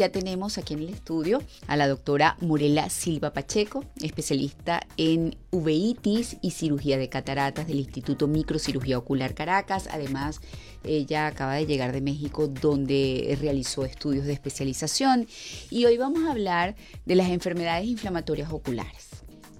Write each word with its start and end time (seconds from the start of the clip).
ya 0.00 0.10
tenemos 0.10 0.56
aquí 0.56 0.72
en 0.72 0.80
el 0.80 0.88
estudio 0.88 1.42
a 1.66 1.76
la 1.76 1.86
doctora 1.86 2.38
Morela 2.40 2.88
Silva 2.88 3.34
Pacheco, 3.34 3.84
especialista 4.00 4.80
en 4.96 5.36
uveitis 5.50 6.38
y 6.40 6.52
cirugía 6.52 6.96
de 6.96 7.10
cataratas 7.10 7.66
del 7.66 7.80
Instituto 7.80 8.26
Microcirugía 8.26 8.96
Ocular 8.96 9.34
Caracas. 9.34 9.90
Además, 9.92 10.40
ella 10.84 11.26
acaba 11.26 11.56
de 11.56 11.66
llegar 11.66 11.92
de 11.92 12.00
México 12.00 12.48
donde 12.48 13.36
realizó 13.38 13.84
estudios 13.84 14.24
de 14.24 14.32
especialización 14.32 15.28
y 15.68 15.84
hoy 15.84 15.98
vamos 15.98 16.24
a 16.24 16.30
hablar 16.30 16.76
de 17.04 17.14
las 17.16 17.28
enfermedades 17.28 17.86
inflamatorias 17.86 18.50
oculares. 18.50 19.08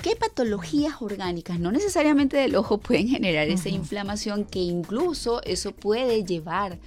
¿Qué 0.01 0.17
patologías 0.17 1.03
orgánicas, 1.03 1.61
no 1.61 1.71
necesariamente 1.71 2.39
del 2.39 2.57
ojo, 2.57 2.79
pueden 2.79 3.09
generar 3.09 3.47
esa 3.49 3.69
inflamación 3.69 4.47
que 4.47 4.61
incluso 4.61 5.43
eso 5.43 5.73
puede 5.73 6.25
llevar 6.25 6.79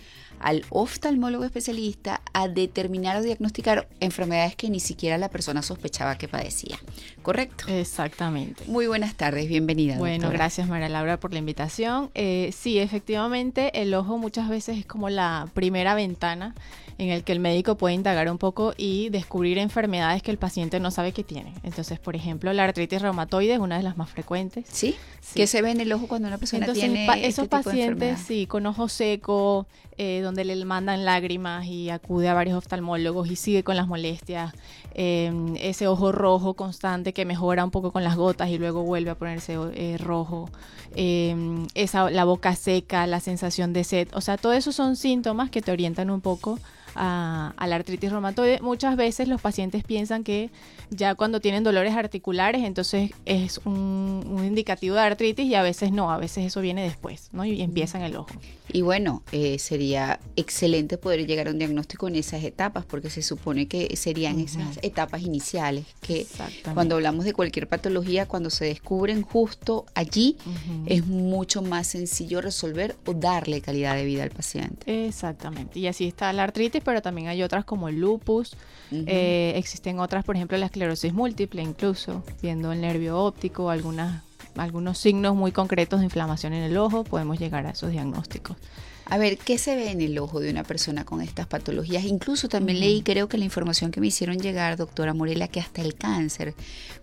al 0.44 0.66
oftalmólogo 0.70 1.46
especialista 1.46 2.22
a 2.34 2.48
determinar 2.48 3.18
o 3.18 3.22
diagnosticar 3.22 3.88
enfermedades 4.02 4.56
que 4.56 4.70
ni 4.70 4.80
siquiera 4.80 5.18
la 5.18 5.30
persona 5.30 5.62
sospechaba 5.62 6.18
que 6.18 6.28
padecía. 6.28 6.78
¿Correcto? 7.22 7.66
Exactamente. 7.70 8.66
Muy 8.68 8.88
buenas 8.88 9.16
tardes, 9.16 9.48
bienvenida. 9.48 9.98
Bueno, 9.98 10.30
gracias 10.30 10.68
María 10.68 10.90
Laura 10.90 11.20
por 11.20 11.32
la 11.32 11.40
invitación. 11.40 12.12
Eh, 12.14 12.54
sí, 12.56 12.78
efectivamente, 12.78 13.82
el 13.82 13.94
ojo 13.94 14.18
muchas 14.18 14.50
veces 14.50 14.78
es 14.78 14.86
como 14.86 15.10
la 15.10 15.48
primera 15.54 15.96
ventana 15.96 16.54
en 16.98 17.10
el 17.10 17.24
que 17.24 17.32
el 17.32 17.40
médico 17.40 17.76
puede 17.76 17.96
indagar 17.96 18.30
un 18.30 18.38
poco 18.38 18.74
y 18.78 19.10
descubrir 19.10 19.58
enfermedades 19.58 20.22
que 20.22 20.32
el 20.32 20.38
paciente 20.38 20.80
no 20.80 20.92
sabe 20.92 21.12
que 21.12 21.24
tiene. 21.24 21.54
Entonces, 21.64 22.00
por 22.00 22.16
ejemplo, 22.16 22.52
la 22.54 22.64
artritis 22.64 23.02
reumatoide 23.02 23.54
es 23.54 23.60
una 23.60 23.78
de 23.78 23.84
las 23.84 23.98
más 23.98 24.10
frecuentes. 24.10 24.66
¿Sí? 24.70 24.96
¿Qué 25.34 25.48
se 25.48 25.62
ve 25.62 25.72
en 25.72 25.82
el 25.82 25.92
ojo 25.94 26.08
cuando 26.08 26.28
una 26.28 26.38
persona 26.38 26.72
tiene 26.74 27.06
este 27.06 27.28
esos 27.28 27.48
pacientes, 27.48 28.20
sí, 28.20 28.46
con 28.46 28.66
ojo 28.66 28.90
seco, 28.90 29.66
eh, 29.98 30.22
donde 30.24 30.44
le 30.44 30.64
mandan 30.66 31.06
lágrimas 31.06 31.66
y 31.66 31.90
acude 31.90 32.28
a 32.28 32.34
varios 32.34 32.58
oftalmólogos 32.58 33.30
y 33.30 33.36
sigue 33.36 33.64
con 33.64 33.76
las 33.76 33.88
molestias, 33.88 34.54
em, 34.96 35.56
ese 35.58 35.88
ojo 35.88 36.12
rojo 36.12 36.56
constante 36.56 37.14
que 37.14 37.26
mejora 37.26 37.64
un 37.64 37.70
poco 37.70 37.92
con 37.92 38.04
las 38.04 38.16
gotas 38.16 38.50
y 38.50 38.58
luego 38.58 38.84
vuelve 38.84 39.12
a 39.12 39.16
ponerse 39.16 39.56
eh, 39.76 39.98
rojo, 40.00 40.50
em, 40.96 41.68
esa, 41.76 42.10
la 42.10 42.26
boca 42.26 42.56
seca, 42.56 43.06
la 43.06 43.20
sensación 43.20 43.72
de 43.72 43.84
sed, 43.84 44.08
o 44.14 44.22
sea, 44.22 44.38
todo 44.38 44.54
eso 44.54 44.72
son 44.72 44.96
síntomas 44.96 45.50
que 45.52 45.62
te 45.62 45.72
orientan 45.72 46.10
un 46.10 46.22
poco 46.22 46.60
a, 46.96 47.54
la 47.66 47.76
artritis 47.76 48.12
reumatoide, 48.12 48.60
muchas 48.62 48.96
veces 48.96 49.28
los 49.28 49.42
pacientes 49.42 49.84
piensan 49.84 50.24
que 50.24 50.50
ya 50.90 51.16
cuando 51.16 51.40
tienen 51.40 51.64
dolores 51.64 51.94
articulares, 51.96 52.64
entonces 52.64 53.12
es 53.26 53.60
un, 53.66 54.24
indicativo 54.44 54.96
de 54.96 55.02
artritis 55.02 55.46
y 55.46 55.56
a 55.56 55.64
veces 55.64 55.92
no, 55.92 56.12
a 56.12 56.18
veces 56.18 56.46
eso 56.46 56.62
viene 56.62 56.84
después, 56.84 57.30
¿no? 57.32 57.46
Y 57.46 57.62
empieza 57.62 57.98
en 57.98 58.06
el 58.06 58.16
ojo. 58.16 58.30
Y 58.72 58.82
bueno, 58.82 59.24
eh, 59.32 59.60
sería 59.60 60.20
excelente 60.36 60.98
poder 60.98 61.26
llegar 61.28 61.48
a 61.48 61.52
un 61.52 61.60
diagnóstico 61.60 62.08
en 62.08 62.16
esas 62.16 62.44
etapas, 62.44 62.86
porque 62.86 63.10
se 63.10 63.22
supone 63.22 63.68
que 63.68 63.96
serían 63.96 64.40
esas 64.40 64.80
etapas 64.82 65.22
iniciales, 65.22 65.86
que 66.02 66.26
cuando 66.74 66.96
hablamos 66.96 67.26
de 67.26 67.34
cualquier 67.34 67.68
patología, 67.68 68.26
cuando 68.26 68.50
se 68.50 68.66
descubren 68.66 69.22
justo 69.22 69.86
allí, 69.94 70.38
es 70.86 71.06
mucho 71.06 71.62
más 71.62 71.88
sencillo 71.88 72.42
resolver 72.42 72.96
o 73.06 73.14
darle 73.14 73.62
calidad 73.62 73.96
de 73.96 74.06
vida 74.06 74.24
al 74.24 74.32
paciente. 74.32 75.08
Exactamente. 75.08 75.80
Y 75.80 75.88
así 75.88 76.06
está 76.08 76.32
la 76.34 76.44
artritis, 76.44 76.83
pero 76.84 77.02
también 77.02 77.28
hay 77.28 77.44
otras 77.44 77.66
como 77.66 77.90
el 77.90 78.00
lupus, 78.00 78.56
eh, 78.92 79.54
existen 79.56 80.00
otras, 80.00 80.24
por 80.24 80.36
ejemplo, 80.36 80.58
la 80.58 80.68
esclerosis 80.68 81.14
múltiple, 81.14 81.62
incluso, 81.62 82.24
viendo 82.42 82.72
el 82.72 82.82
nervio 82.82 83.20
óptico, 83.20 83.70
algunas, 83.70 84.24
algunos 84.56 84.98
signos 84.98 85.36
muy 85.36 85.52
concretos 85.52 86.00
de 86.00 86.06
inflamación 86.06 86.54
en 86.54 86.64
el 86.64 86.78
ojo, 86.78 87.04
podemos 87.04 87.40
llegar 87.40 87.66
a 87.66 87.72
esos 87.72 87.92
diagnósticos. 87.92 88.58
A 89.06 89.18
ver, 89.18 89.38
¿qué 89.38 89.58
se 89.58 89.76
ve 89.76 89.92
en 89.92 90.02
el 90.02 90.18
ojo 90.18 90.40
de 90.40 90.50
una 90.50 90.64
persona 90.64 91.04
con 91.04 91.22
estas 91.22 91.46
patologías? 91.46 92.06
Incluso 92.06 92.48
también 92.48 92.80
leí, 92.80 93.02
creo 93.02 93.28
que 93.28 93.38
la 93.38 93.44
información 93.44 93.92
que 93.92 94.00
me 94.00 94.08
hicieron 94.08 94.40
llegar, 94.40 94.78
doctora 94.78 95.14
Morela, 95.14 95.48
que 95.50 95.60
hasta 95.60 95.82
el 95.82 95.96
cáncer 95.96 96.56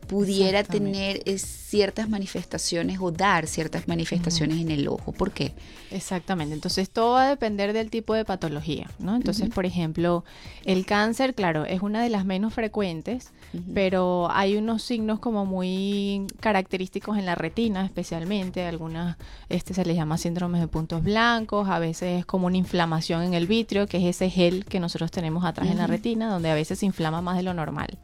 pudiera 0.08 0.64
tener 0.64 1.22
eh, 1.26 1.38
ciertas 1.38 2.08
manifestaciones 2.08 2.98
o 3.00 3.12
dar 3.12 3.46
ciertas 3.46 3.86
manifestaciones 3.86 4.58
en 4.60 4.70
el 4.70 4.88
ojo. 4.88 5.12
¿Por 5.12 5.30
qué? 5.30 5.52
Exactamente. 5.90 6.54
Entonces, 6.54 6.90
todo 6.90 7.12
va 7.12 7.24
a 7.24 7.28
depender 7.28 7.72
del 7.72 7.90
tipo 7.90 8.14
de 8.14 8.24
patología, 8.24 8.90
¿no? 8.98 9.14
Entonces, 9.14 9.50
por 9.50 9.66
ejemplo, 9.66 10.24
el 10.64 10.86
cáncer, 10.86 11.34
claro, 11.34 11.64
es 11.64 11.82
una 11.82 12.02
de 12.02 12.08
las 12.08 12.24
menos 12.24 12.54
frecuentes, 12.54 13.30
pero 13.74 14.28
hay 14.30 14.56
unos 14.56 14.82
signos 14.82 15.18
como 15.18 15.44
muy 15.44 16.26
característicos 16.40 17.18
en 17.18 17.26
la 17.26 17.34
retina, 17.34 17.84
especialmente. 17.84 18.64
Algunas, 18.64 19.16
este 19.48 19.74
se 19.74 19.84
les 19.84 19.96
llama 19.96 20.16
síndrome 20.18 20.58
de 20.60 20.66
puntos 20.66 21.02
blancos, 21.02 21.68
a 21.68 21.78
veces 21.78 21.89
es 21.90 22.26
como 22.26 22.46
una 22.46 22.56
inflamación 22.56 23.22
en 23.22 23.34
el 23.34 23.46
vitrio, 23.46 23.86
que 23.86 23.98
es 23.98 24.16
ese 24.16 24.30
gel 24.30 24.64
que 24.64 24.80
nosotros 24.80 25.10
tenemos 25.10 25.44
atrás 25.44 25.68
en 25.68 25.78
la 25.78 25.86
retina, 25.86 26.30
donde 26.30 26.50
a 26.50 26.54
veces 26.54 26.78
se 26.78 26.86
inflama 26.86 27.20
más 27.20 27.36
de 27.36 27.42
lo 27.42 27.54
normal. 27.54 27.98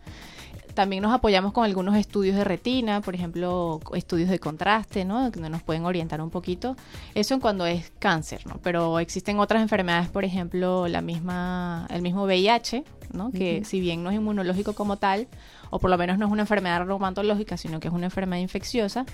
También 0.74 1.02
nos 1.02 1.14
apoyamos 1.14 1.54
con 1.54 1.64
algunos 1.64 1.96
estudios 1.96 2.36
de 2.36 2.44
retina, 2.44 3.00
por 3.00 3.14
ejemplo, 3.14 3.80
estudios 3.94 4.28
de 4.28 4.38
contraste, 4.38 5.06
¿no? 5.06 5.32
Que 5.32 5.40
nos 5.40 5.62
pueden 5.62 5.86
orientar 5.86 6.20
un 6.20 6.28
poquito. 6.28 6.76
Eso 7.14 7.32
en 7.32 7.40
cuando 7.40 7.64
es 7.64 7.92
cáncer, 7.98 8.46
¿no? 8.46 8.60
Pero 8.62 8.98
existen 8.98 9.38
otras 9.38 9.62
enfermedades, 9.62 10.10
por 10.10 10.26
ejemplo, 10.26 10.86
la 10.86 11.00
misma, 11.00 11.86
el 11.88 12.02
mismo 12.02 12.24
VIH, 12.24 12.84
¿no? 13.12 13.30
Que 13.30 13.64
si 13.64 13.80
bien 13.80 14.02
no 14.02 14.10
es 14.10 14.16
inmunológico 14.16 14.74
como 14.74 14.96
tal, 14.96 15.28
o 15.70 15.78
por 15.78 15.90
lo 15.90 15.98
menos 15.98 16.18
no 16.18 16.26
es 16.26 16.32
una 16.32 16.42
enfermedad 16.42 16.84
reumatológica, 16.84 17.56
sino 17.56 17.80
que 17.80 17.88
es 17.88 17.94
una 17.94 18.06
enfermedad 18.06 18.40
infecciosa, 18.40 19.04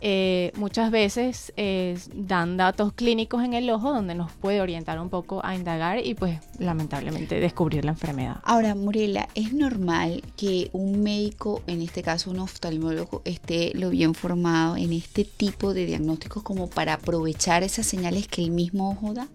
eh, 0.00 0.52
muchas 0.56 0.90
veces 0.90 1.52
eh, 1.56 1.98
dan 2.14 2.56
datos 2.56 2.92
clínicos 2.92 3.42
en 3.42 3.54
el 3.54 3.70
ojo 3.70 3.92
donde 3.92 4.14
nos 4.14 4.30
puede 4.32 4.60
orientar 4.60 5.00
un 5.00 5.08
poco 5.08 5.44
a 5.44 5.54
indagar 5.54 6.04
y 6.04 6.14
pues 6.14 6.40
lamentablemente 6.58 7.40
descubrir 7.40 7.84
la 7.84 7.92
enfermedad. 7.92 8.36
Ahora, 8.42 8.74
Murela, 8.74 9.28
¿es 9.34 9.52
normal 9.52 10.22
que 10.36 10.68
un 10.72 11.02
médico, 11.02 11.62
en 11.66 11.80
este 11.80 12.02
caso 12.02 12.30
un 12.30 12.40
oftalmólogo, 12.40 13.22
esté 13.24 13.72
lo 13.74 13.90
bien 13.90 14.14
formado 14.14 14.76
en 14.76 14.92
este 14.92 15.24
tipo 15.24 15.72
de 15.72 15.86
diagnósticos 15.86 16.42
como 16.42 16.68
para 16.68 16.94
aprovechar 16.94 17.62
esas 17.62 17.86
señales 17.86 18.28
que 18.28 18.42
el 18.42 18.50
mismo 18.50 18.90
ojo 18.90 19.14
da? 19.14 19.28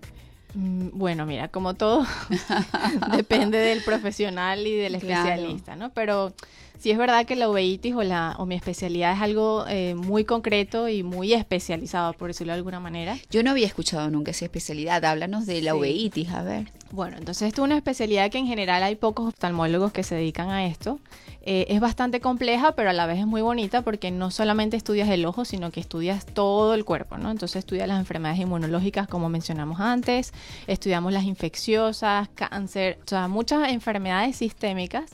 Mm, 0.54 0.90
bueno, 0.94 1.26
mira, 1.26 1.48
como 1.50 1.76
todo, 1.76 2.06
depende 3.16 3.58
del 3.58 3.84
profesional 3.84 4.66
y 4.66 4.76
del 4.76 4.96
especialista, 4.96 5.76
¿no? 5.76 5.92
Pero 5.92 6.34
sí 6.80 6.90
es 6.92 6.98
verdad 6.98 7.26
que 7.26 7.36
la 7.36 7.50
uveitis 7.50 7.94
o, 7.94 8.04
la, 8.04 8.36
o 8.40 8.46
mi 8.46 8.56
especialidad 8.56 9.14
es 9.14 9.22
algo 9.22 9.66
eh, 9.68 9.94
muy 9.96 10.26
concreto 10.26 10.90
y 10.90 11.04
muy 11.04 11.34
especializado, 11.34 12.14
por 12.14 12.30
decirlo 12.30 12.54
de 12.54 12.58
alguna 12.58 12.80
manera. 12.80 13.18
Yo 13.30 13.44
no 13.44 13.52
había 13.52 13.68
escuchado 13.68 14.10
nunca 14.10 14.32
esa 14.32 14.46
especialidad. 14.46 15.06
Háblanos 15.06 15.46
de 15.46 15.62
la 15.62 15.76
uveitis, 15.76 16.30
a 16.30 16.42
ver. 16.42 16.72
Bueno, 16.92 17.18
entonces 17.18 17.48
esto 17.48 17.62
es 17.62 17.66
una 17.66 17.78
especialidad 17.78 18.32
que 18.32 18.40
en 18.40 18.48
general 18.48 18.82
hay 18.82 18.96
pocos 18.96 19.28
oftalmólogos 19.28 19.92
que 19.92 20.04
se 20.04 20.16
dedican 20.16 20.50
a 20.50 20.66
esto. 20.66 21.00
Eh, 21.42 21.68
es 21.70 21.80
bastante 21.80 22.20
compleja, 22.20 22.74
pero 22.74 22.90
a 22.90 22.94
la 22.94 23.06
vez 23.06 23.20
es 23.20 23.28
muy 23.28 23.42
bonita 23.42 23.82
porque 23.84 24.12
no 24.12 24.30
solamente 24.32 24.76
estudias 24.76 25.08
el 25.10 25.26
ojo, 25.26 25.46
sino 25.46 25.72
que 25.72 25.80
estudias 25.80 26.26
todo 26.26 26.74
el 26.74 26.86
cuerpo, 26.86 27.18
¿no? 27.18 27.32
Entonces 27.32 27.58
estudias 27.58 27.88
las 27.88 28.00
enfermedades 28.00 28.42
inmunológicas, 28.42 29.08
como 29.08 29.30
mencionamos 29.30 29.80
antes, 29.80 30.34
estudiamos 30.68 31.14
las 31.14 31.24
infecciosas, 31.24 32.28
cáncer, 32.36 33.00
o 33.06 33.08
sea, 33.08 33.28
muchas 33.28 33.70
enfermedades 33.70 34.36
sistémicas 34.36 35.12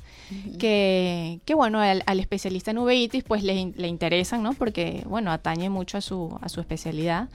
que, 0.57 1.39
que, 1.45 1.53
bueno, 1.53 1.79
al, 1.79 2.19
especialista 2.19 2.71
en 2.71 2.79
uveitis 2.79 3.23
pues 3.23 3.43
le, 3.43 3.73
le 3.75 3.87
interesan, 3.87 4.41
¿no? 4.41 4.53
Porque, 4.53 5.03
bueno, 5.07 5.31
atañe 5.31 5.69
mucho 5.69 5.97
a 5.97 6.01
su, 6.01 6.37
a 6.41 6.49
su 6.49 6.59
especialidad 6.59 7.29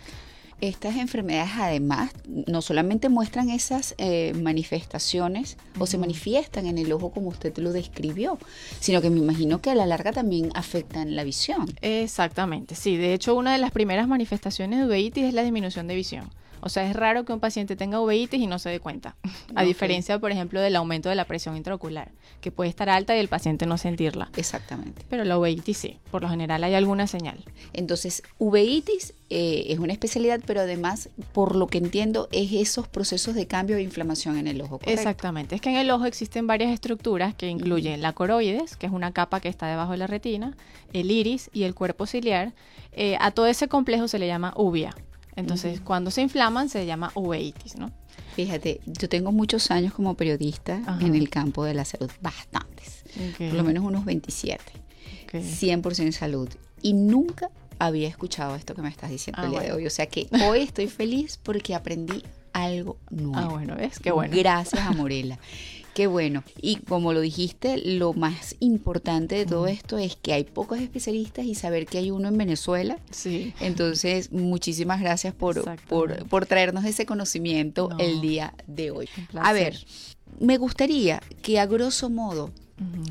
estas 0.61 0.97
enfermedades 0.97 1.53
además 1.57 2.11
no 2.27 2.63
solamente 2.63 3.09
muestran 3.09 3.51
esas 3.51 3.95
eh, 3.99 4.33
manifestaciones 4.35 5.57
o 5.79 5.87
se 5.87 5.99
manifiestan 5.99 6.67
en 6.67 6.79
el 6.79 6.93
ojo 6.93 7.11
como 7.11 7.29
usted 7.29 7.57
lo 7.59 7.73
describió, 7.73 8.39
sino 8.81 9.01
que 9.01 9.11
me 9.11 9.19
imagino 9.19 9.61
que 9.61 9.71
a 9.71 9.75
la 9.75 9.87
larga 9.87 10.13
también 10.13 10.51
afectan 10.55 11.17
la 11.17 11.25
visión. 11.25 11.67
Exactamente, 11.81 12.75
sí. 12.75 12.97
De 12.97 13.15
hecho, 13.15 13.35
una 13.35 13.53
de 13.53 13.59
las 13.59 13.71
primeras 13.71 14.09
manifestaciones 14.09 14.81
de 14.81 14.87
uveitis 14.87 15.25
es 15.25 15.35
la 15.35 15.43
disminución 15.43 15.87
de 15.87 15.95
visión. 15.95 16.31
O 16.61 16.69
sea, 16.69 16.89
es 16.89 16.95
raro 16.95 17.25
que 17.25 17.33
un 17.33 17.41
paciente 17.41 17.77
tenga 17.77 18.01
uveitis 18.01 18.41
y 18.41 18.47
no 18.47 18.59
se 18.59 18.71
dé 18.71 18.81
cuenta. 18.81 19.17
A 19.55 19.65
diferencia, 19.65 20.19
por 20.19 20.33
ejemplo, 20.33 20.61
del 20.61 20.77
aumento 20.77 21.09
de 21.09 21.15
la 21.15 21.25
presión 21.25 21.57
intraocular, 21.57 22.13
que 22.41 22.51
puede 22.51 22.71
estar 22.71 22.89
alta 22.89 23.17
y 23.17 23.21
el 23.21 23.29
paciente 23.29 23.67
no 23.67 23.79
sentirla. 23.79 24.31
Exactamente. 24.37 25.03
Pero 25.09 25.25
la 25.25 25.39
uveitis 25.39 25.77
sí, 25.77 25.99
por 26.11 26.23
lo 26.23 26.29
general 26.29 26.65
hay 26.65 26.75
alguna 26.75 27.07
señal. 27.07 27.45
Entonces, 27.73 28.23
uveitis 28.39 29.15
eh, 29.33 29.67
es 29.69 29.79
una 29.79 29.93
especialidad, 29.93 30.41
pero 30.45 30.61
además, 30.61 31.09
por 31.33 31.55
lo 31.55 31.69
que 31.69 31.79
entiendo, 31.79 32.29
es 32.33 32.53
esos 32.53 32.89
procesos 32.89 33.35
de 33.35 33.47
cambio 33.47 33.77
de 33.77 33.83
inflamación 33.83 34.37
en 34.37 34.49
el 34.49 34.61
ojo. 34.61 34.81
Exactamente. 34.85 35.55
Es 35.55 35.61
que 35.61 35.71
en 35.71 35.77
el 35.77 35.91
ojo 35.91 36.05
existen 36.07 36.47
varias 36.47 36.73
estructuras 36.73 37.35
que 37.35 37.49
incluyen 37.49 38.03
la 38.03 38.13
coroides, 38.13 38.77
que 38.77 38.87
es 38.87 38.93
una 38.93 39.13
capa 39.13 39.41
que 39.41 39.49
está 39.49 39.69
debajo 39.69 39.93
de 39.93 39.99
la 39.99 40.07
retina, 40.09 40.57
el 40.93 41.11
iris 41.11 41.49
y 41.53 41.63
el 41.63 41.75
cuerpo 41.75 42.07
ciliar. 42.07 42.53
Eh, 42.93 43.17
a 43.21 43.31
todo 43.31 43.47
ese 43.47 43.69
complejo 43.69 44.09
se 44.09 44.19
le 44.19 44.27
llama 44.27 44.53
uvea. 44.57 44.97
Entonces, 45.37 45.81
cuando 45.81 46.11
se 46.11 46.23
inflaman 46.23 46.69
se 46.69 46.87
llama 46.87 47.13
uveitis, 47.15 47.77
¿no? 47.77 47.91
Fíjate, 48.35 48.81
yo 48.87 49.09
tengo 49.09 49.33
muchos 49.33 49.71
años 49.71 49.93
como 49.93 50.15
periodista 50.15 50.83
en 51.01 51.15
el 51.15 51.29
campo 51.31 51.65
de 51.65 51.75
la 51.75 51.85
salud, 51.85 52.11
bastantes, 52.21 53.05
por 53.39 53.55
lo 53.55 53.65
menos 53.65 53.85
unos 53.85 54.05
27, 54.05 54.63
100% 55.33 55.99
en 56.01 56.13
salud, 56.13 56.49
y 56.83 56.93
nunca 56.93 57.51
había 57.79 58.09
escuchado 58.09 58.55
esto 58.55 58.75
que 58.75 58.83
me 58.83 58.89
estás 58.89 59.11
diciendo 59.11 59.41
ah, 59.43 59.47
el 59.47 59.51
día 59.53 59.61
de 59.61 59.73
hoy. 59.73 59.87
O 59.87 59.91
sea 59.91 60.07
que 60.07 60.29
hoy 60.47 60.61
estoy 60.61 60.87
feliz 60.87 61.39
porque 61.43 61.75
aprendí 61.75 62.23
algo 62.53 62.99
nuevo. 63.11 63.37
Ah, 63.37 63.49
bueno, 63.49 63.75
¿ves? 63.77 63.99
Qué 63.99 64.13
bueno. 64.13 64.37
Gracias 64.37 64.83
a 64.83 64.93
Morela. 64.93 65.39
Qué 65.95 66.07
bueno. 66.07 66.45
Y 66.61 66.77
como 66.77 67.13
lo 67.13 67.21
dijiste, 67.21 67.79
lo 67.79 68.13
más 68.13 68.57
importante 68.61 69.35
de 69.35 69.47
todo 69.47 69.67
esto 69.67 69.99
es 69.99 70.17
que 70.17 70.33
hay 70.33 70.45
pocos 70.45 70.79
especialistas 70.79 71.45
y 71.45 71.55
saber 71.55 71.87
que 71.87 71.99
hay 71.99 72.11
uno 72.11 72.29
en 72.29 72.39
Venezuela. 72.39 72.99
Sí. 73.11 73.55
Entonces, 73.61 74.33
muchísimas 74.33 75.01
gracias 75.01 75.35
por, 75.35 75.63
por, 75.87 76.27
por 76.29 76.47
traernos 76.47 76.85
ese 76.85 77.07
conocimiento 77.07 77.91
el 77.99 78.21
día 78.21 78.55
de 78.67 78.91
hoy. 78.91 79.09
A 79.35 79.53
ver, 79.53 79.79
me 80.39 80.57
gustaría 80.59 81.21
que 81.43 81.59
a 81.59 81.67
grosso 81.67 82.11
modo 82.11 82.51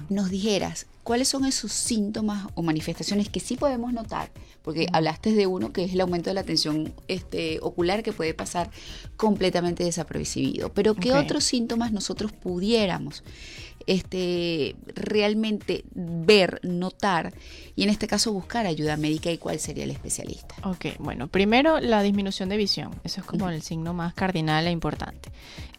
nos 0.10 0.30
dijeras 0.30 0.88
cuáles 1.04 1.28
son 1.28 1.46
esos 1.46 1.72
síntomas 1.72 2.48
o 2.56 2.62
manifestaciones 2.62 3.30
que 3.30 3.40
sí 3.40 3.56
podemos 3.56 3.94
notar, 3.94 4.32
porque 4.62 4.88
hablaste 4.94 5.34
de 5.34 5.48
uno 5.48 5.72
que 5.74 5.84
es 5.86 5.94
el 5.94 6.02
aumento 6.02 6.30
de 6.30 6.34
la 6.36 6.44
tensión 6.44 6.94
este, 7.08 7.60
ocular 7.62 8.04
que 8.04 8.14
puede 8.14 8.34
pasar 8.34 8.70
completamente 9.18 9.84
desapercibido, 9.84 10.70
pero 10.74 10.96
qué 10.96 11.14
otros 11.14 11.44
síntomas 11.44 11.92
nosotros 11.92 12.32
pudiéramos 12.32 13.24
este, 13.90 14.76
realmente 14.94 15.84
ver, 15.94 16.60
notar 16.62 17.34
y 17.76 17.82
en 17.82 17.90
este 17.90 18.08
caso 18.08 18.32
buscar 18.32 18.68
ayuda 18.68 18.98
médica 18.98 19.32
y 19.32 19.40
cuál 19.40 19.60
sería 19.60 19.84
el 19.84 19.90
especialista. 19.90 20.56
Ok, 20.64 20.86
bueno, 21.00 21.28
primero 21.28 21.80
la 21.80 22.04
disminución 22.04 22.50
de 22.50 22.58
visión, 22.58 22.92
eso 23.04 23.22
es 23.22 23.26
como 23.26 23.50
el 23.50 23.64
signo 23.64 23.96
más 23.96 24.14
cardinal 24.14 24.68
e 24.68 24.72
importante. 24.72 25.32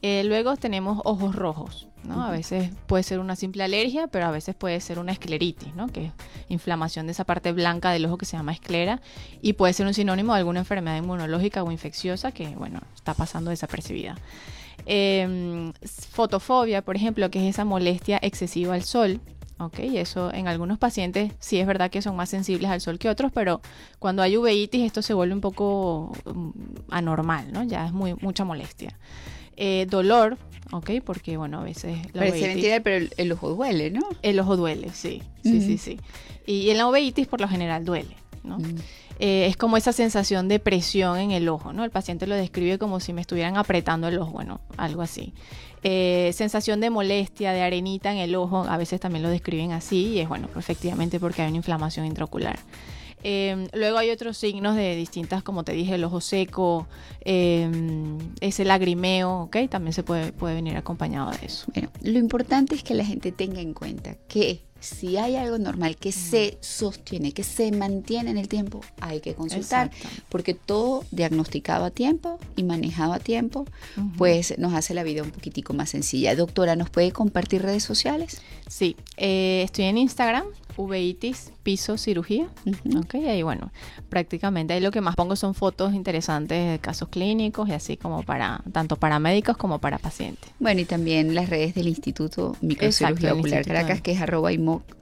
Eh, 0.03 0.25
luego 0.25 0.57
tenemos 0.57 1.01
ojos 1.05 1.37
rojos, 1.37 1.89
¿no? 2.03 2.25
A 2.25 2.33
veces 2.33 2.71
puede 2.87 3.05
ser 3.05 3.21
una 3.21 3.37
simple 3.37 3.63
alergia, 3.63 4.09
pero 4.09 4.27
a 4.27 4.31
veces 4.31 4.57
puede 4.57 4.81
ser 4.81 4.99
una 4.99 5.13
escleritis, 5.21 5.75
¿no? 5.75 5.89
Que 5.89 6.07
es 6.07 6.13
inflamación 6.49 7.07
de 7.07 7.13
esa 7.13 7.25
parte 7.25 7.53
blanca 7.53 7.91
del 7.91 8.07
ojo 8.07 8.19
que 8.19 8.27
se 8.27 8.37
llama 8.37 8.53
esclera 8.53 9.01
y 9.43 9.53
puede 9.53 9.73
ser 9.73 9.87
un 9.87 9.95
sinónimo 9.95 10.33
de 10.33 10.39
alguna 10.39 10.61
enfermedad 10.61 10.97
inmunológica 10.97 11.63
o 11.63 11.71
infecciosa 11.71 12.33
que, 12.33 12.49
bueno, 12.57 12.81
está 12.95 13.15
pasando 13.15 13.51
desapercibida. 13.51 14.17
Em, 14.87 15.73
fotofobia, 16.11 16.83
por 16.83 16.97
ejemplo, 16.97 17.31
que 17.31 17.47
es 17.47 17.55
esa 17.55 17.65
molestia 17.65 18.19
excesiva 18.23 18.75
al 18.75 18.85
sol. 18.85 19.21
¿ok? 19.59 19.79
Eso 19.81 20.33
en 20.33 20.49
algunos 20.49 20.79
pacientes 20.79 21.33
sí 21.39 21.61
es 21.61 21.67
verdad 21.67 21.91
que 21.91 22.01
son 22.01 22.17
más 22.17 22.31
sensibles 22.31 22.71
al 22.71 22.81
sol 22.81 22.99
que 22.99 23.11
otros, 23.11 23.31
pero 23.33 23.61
cuando 23.99 24.23
hay 24.23 24.39
uveitis 24.39 24.87
esto 24.87 25.03
se 25.03 25.13
vuelve 25.13 25.35
un 25.35 25.43
poco 25.43 26.13
mm, 26.25 26.51
anormal, 26.89 27.53
¿no? 27.53 27.63
Ya 27.65 27.87
es 27.87 27.93
muy, 27.93 28.15
mucha 28.23 28.45
molestia. 28.45 28.97
Eh, 29.63 29.87
dolor, 29.91 30.39
¿ok? 30.73 30.91
Porque, 31.05 31.37
bueno, 31.37 31.61
a 31.61 31.65
veces... 31.65 31.99
La 32.15 32.21
Parece 32.21 32.49
mentira, 32.49 32.81
pero 32.81 33.07
el, 33.15 33.33
ojo 33.33 33.51
duele, 33.51 33.91
¿no? 33.91 34.01
El 34.23 34.41
ojo 34.41 34.57
duele, 34.57 34.89
sí, 34.95 35.23
sí, 35.43 35.61
sí, 35.61 35.77
sí. 35.77 36.01
Y 36.47 36.71
en 36.71 36.79
la 36.79 36.89
uveitis 36.89 37.27
por 37.27 37.43
lo 37.43 37.47
general 37.47 37.85
duele, 37.85 38.17
¿no? 38.43 38.59
Mm. 38.59 38.77
Eh, 39.19 39.45
es 39.45 39.59
como 39.59 39.77
esa 39.77 39.93
sensación 39.93 40.49
de 40.49 40.61
presión 40.61 41.19
en 41.19 41.31
el 41.31 41.47
ojo, 41.51 41.75
¿no? 41.75 41.85
El 41.85 41.91
paciente 41.91 42.27
lo 42.27 42.37
describe 42.37 42.79
como 42.79 43.01
si 43.01 43.13
me 43.13 43.21
estuvieran 43.21 43.59
apretando 43.59 44.09
el 44.09 44.19
ojo, 44.19 44.31
bueno, 44.31 44.63
algo 44.79 45.03
así. 45.03 45.35
Eh, 45.83 46.31
sensación 46.33 46.81
de 46.81 46.89
molestia, 46.89 47.53
de 47.53 47.61
arenita 47.61 48.11
en 48.13 48.17
el 48.17 48.35
ojo, 48.35 48.65
a 48.67 48.79
veces 48.79 48.99
también 48.99 49.23
lo 49.23 49.29
describen 49.29 49.73
así, 49.73 50.07
y 50.07 50.21
es 50.21 50.29
bueno, 50.31 50.49
efectivamente 50.57 51.21
porque 51.21 51.43
hay 51.43 51.49
una 51.49 51.59
inflamación 51.59 52.07
intraocular. 52.07 52.59
Em, 53.23 53.69
luego 53.73 53.99
hay 53.99 54.11
otros 54.11 54.37
signos 54.37 54.77
de 54.77 54.97
distintas, 54.97 55.43
como 55.43 55.65
te 55.65 55.73
dije, 55.73 55.95
el 55.95 56.05
ojo 56.05 56.21
seco, 56.21 56.87
em, 57.21 58.19
ese 58.41 58.65
lagrimeo, 58.65 59.43
¿ok? 59.43 59.57
También 59.69 59.93
se 59.93 60.03
puede, 60.03 60.33
puede 60.33 60.55
venir 60.55 60.77
acompañado 60.77 61.31
de 61.31 61.47
eso. 61.47 61.67
Bueno, 61.75 61.91
lo 62.03 62.19
importante 62.19 62.75
es 62.75 62.83
que 62.83 62.95
la 62.95 63.05
gente 63.05 63.33
tenga 63.33 63.61
en 63.61 63.75
cuenta 63.75 64.15
que 64.29 64.63
si 64.81 65.19
hay 65.19 65.37
algo 65.37 65.59
normal 65.59 65.97
que 65.97 66.11
se 66.11 66.57
sostiene, 66.61 67.33
que 67.33 67.43
se 67.43 67.71
mantiene 67.71 68.31
en 68.31 68.39
el 68.39 68.49
tiempo, 68.49 68.81
hay 69.01 69.21
que 69.21 69.35
consultar, 69.35 69.91
porque 70.31 70.55
todo 70.55 71.05
diagnosticado 71.11 71.85
a 71.85 71.91
tiempo 71.91 72.39
y 72.57 72.63
manejado 72.63 73.13
a 73.13 73.19
tiempo, 73.19 73.67
pues 74.17 74.59
nos 74.59 74.73
hace 74.73 74.95
la 74.95 75.03
vida 75.03 75.23
un 75.23 75.31
poquitico 75.31 75.75
más 75.75 75.91
sencilla. 75.91 76.35
Doctora, 76.35 76.77
¿nos 76.77 76.91
puede 76.91 77.13
compartir 77.13 77.63
redes 77.63 77.85
sociales? 77.85 78.41
Sí, 78.69 78.97
eh, 79.19 79.63
estoy 79.65 79.85
en 79.85 79.99
Instagram, 79.99 80.45
uveitis 80.81 81.53
piso 81.63 81.99
cirugía. 81.99 82.49
Ok, 82.97 83.15
ahí 83.15 83.43
bueno, 83.43 83.71
prácticamente 84.09 84.75
ahí 84.75 84.81
lo 84.81 84.91
que 84.91 85.01
más 85.01 85.15
pongo 85.15 85.37
son 85.37 85.55
fotos 85.55 85.95
interesantes 85.95 86.73
de 86.73 86.79
casos 86.79 87.09
clínicos 87.09 87.69
y 87.69 87.73
así 87.73 87.97
como 87.97 88.23
para, 88.23 88.63
tanto 88.73 88.97
para 88.97 89.19
médicos 89.19 89.57
como 89.57 89.79
para 89.79 89.99
pacientes. 89.99 90.51
Bueno, 90.59 90.81
y 90.81 90.85
también 90.85 91.35
las 91.35 91.49
redes 91.49 91.75
del 91.75 91.89
Instituto 91.89 92.57
Microcirugía 92.61 93.35
Ocular 93.35 93.65
Caracas, 93.65 94.01
que 94.01 94.13
es 94.13 94.21
arroba 94.21 94.51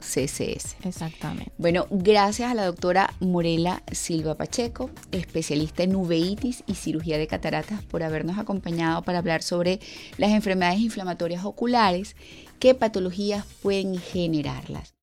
CSS. 0.01 0.77
Exactamente. 0.85 1.53
Bueno, 1.59 1.87
gracias 1.91 2.51
a 2.51 2.55
la 2.55 2.67
doctora 2.67 3.15
Morela 3.21 3.83
Silva 3.93 4.35
Pacheco, 4.35 4.91
especialista 5.13 5.83
en 5.83 5.97
uveitis 5.97 6.65
y 6.67 6.75
cirugía 6.75 7.19
de 7.19 7.27
cataratas, 7.27 7.83
por 7.83 8.03
habernos 8.03 8.39
acompañado 8.39 9.03
para 9.03 9.19
hablar 9.19 9.43
sobre 9.43 9.81
las 10.17 10.31
enfermedades 10.31 10.81
inflamatorias 10.81 11.45
oculares, 11.45 12.17
qué 12.59 12.75
patologías 12.75 13.45
pueden 13.63 13.99
generarlas. 13.99 14.95